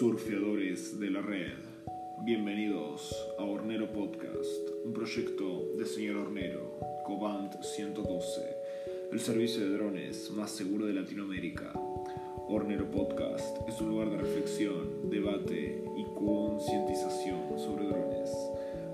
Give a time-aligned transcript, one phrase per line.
[0.00, 1.52] surfeadores de la red.
[2.24, 8.40] Bienvenidos a Hornero Podcast, un proyecto del señor Hornero, Cobant 112,
[9.12, 11.74] el servicio de drones más seguro de Latinoamérica.
[12.48, 18.34] Hornero Podcast es un lugar de reflexión, debate y concientización sobre drones.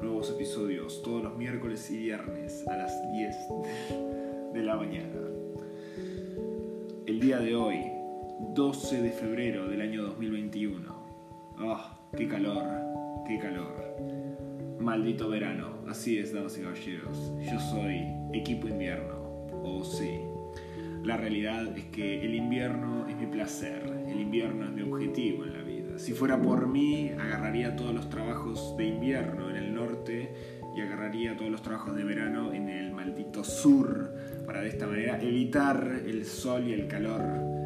[0.02, 3.36] Nuevos episodios todos los miércoles y viernes a las 10
[4.52, 5.20] de la mañana.
[7.06, 7.95] El día de hoy
[8.38, 11.56] 12 de febrero del año 2021.
[11.58, 11.98] ¡Ah!
[12.14, 12.64] ¡Qué calor!
[13.26, 13.96] ¡Qué calor!
[14.78, 15.78] Maldito verano.
[15.88, 17.32] Así es, damas y caballeros.
[17.40, 18.02] Yo soy
[18.34, 19.46] equipo invierno.
[19.64, 20.20] Oh, sí.
[21.02, 24.04] La realidad es que el invierno es mi placer.
[24.06, 25.98] El invierno es mi objetivo en la vida.
[25.98, 30.34] Si fuera por mí, agarraría todos los trabajos de invierno en el norte
[30.76, 34.12] y agarraría todos los trabajos de verano en el maldito sur
[34.44, 37.56] para de esta manera evitar el sol y el calor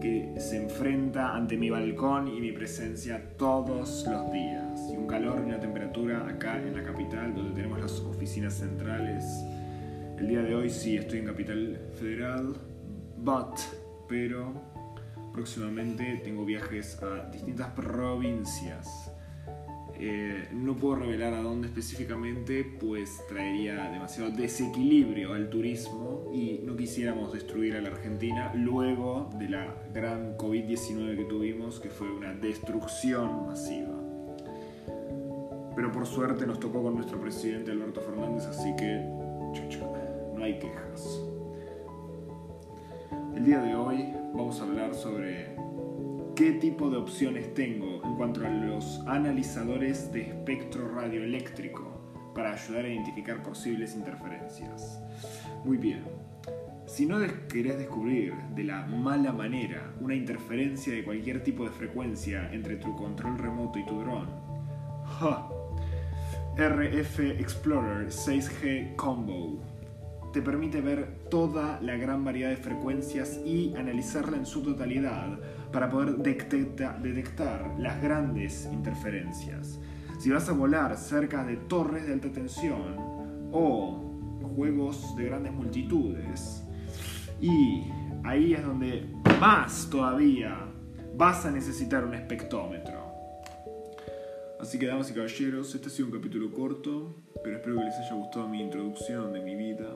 [0.00, 4.80] que se enfrenta ante mi balcón y mi presencia todos los días.
[4.92, 9.24] Y un calor y una temperatura acá en la capital, donde tenemos las oficinas centrales.
[10.18, 12.54] El día de hoy sí estoy en Capital Federal,
[13.18, 13.58] but,
[14.08, 14.52] pero
[15.32, 19.09] próximamente tengo viajes a distintas provincias
[20.02, 26.74] eh, no puedo revelar a dónde específicamente, pues traería demasiado desequilibrio al turismo y no
[26.74, 32.32] quisiéramos destruir a la Argentina luego de la gran COVID-19 que tuvimos, que fue una
[32.32, 33.94] destrucción masiva.
[35.76, 39.04] Pero por suerte nos tocó con nuestro presidente Alberto Fernández, así que
[40.34, 41.20] no hay quejas.
[43.36, 45.54] El día de hoy vamos a hablar sobre
[46.40, 52.86] qué tipo de opciones tengo en cuanto a los analizadores de espectro radioeléctrico para ayudar
[52.86, 55.02] a identificar posibles interferencias.
[55.66, 56.02] Muy bien.
[56.86, 62.50] Si no querés descubrir de la mala manera una interferencia de cualquier tipo de frecuencia
[62.54, 64.26] entre tu control remoto y tu dron,
[66.56, 69.60] RF Explorer 6G Combo
[70.32, 75.38] te permite ver toda la gran variedad de frecuencias y analizarla en su totalidad
[75.72, 79.80] para poder detectar las grandes interferencias.
[80.18, 82.96] Si vas a volar cerca de torres de alta tensión
[83.52, 84.10] o
[84.54, 86.62] juegos de grandes multitudes,
[87.40, 87.84] y
[88.24, 89.08] ahí es donde
[89.40, 90.66] más todavía
[91.16, 93.00] vas a necesitar un espectrómetro.
[94.60, 97.94] Así que damas y caballeros, este ha sido un capítulo corto, pero espero que les
[97.94, 99.89] haya gustado mi introducción de mi vida.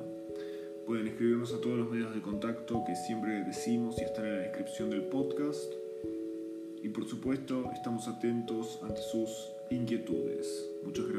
[0.86, 4.42] Pueden escribirnos a todos los medios de contacto que siempre decimos y están en la
[4.42, 5.72] descripción del podcast.
[6.82, 10.70] Y por supuesto, estamos atentos ante sus inquietudes.
[10.84, 11.13] Muchas gracias.